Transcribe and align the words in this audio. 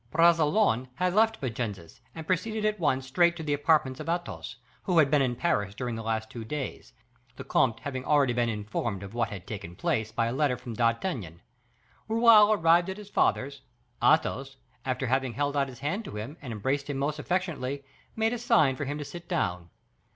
Bragelonne 0.09 0.87
had 0.95 1.13
left 1.13 1.37
Vincennes, 1.37 2.01
and 2.15 2.25
proceeded 2.25 2.65
at 2.65 2.79
once 2.79 3.05
straight 3.05 3.35
to 3.35 3.43
the 3.43 3.53
apartments 3.53 3.99
of 3.99 4.09
Athos, 4.09 4.55
who 4.81 4.97
had 4.97 5.11
been 5.11 5.21
in 5.21 5.35
Paris 5.35 5.75
during 5.75 5.93
the 5.93 6.01
last 6.01 6.27
two 6.27 6.43
days, 6.43 6.93
the 7.35 7.43
comte 7.43 7.81
having 7.81 8.01
been 8.01 8.09
already 8.09 8.33
informed 8.33 9.03
of 9.03 9.13
what 9.13 9.29
had 9.29 9.45
taken 9.45 9.75
place, 9.75 10.11
by 10.11 10.25
a 10.25 10.33
letter 10.33 10.57
from 10.57 10.73
D'Artagnan. 10.73 11.43
Raoul 12.07 12.51
arrived 12.51 12.89
at 12.89 12.97
his 12.97 13.11
father's; 13.11 13.61
Athos, 14.03 14.57
after 14.85 15.05
having 15.05 15.33
held 15.33 15.55
out 15.55 15.67
his 15.69 15.81
hand 15.81 16.03
to 16.05 16.15
him, 16.17 16.35
and 16.41 16.51
embraced 16.51 16.89
him 16.89 16.97
most 16.97 17.19
affectionately, 17.19 17.83
made 18.15 18.33
a 18.33 18.39
sign 18.39 18.75
for 18.75 18.85
him 18.85 18.97
to 18.97 19.05
sit 19.05 19.29
down. 19.29 19.69